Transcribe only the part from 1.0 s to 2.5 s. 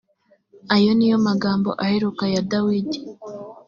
yo magambo aheruka ya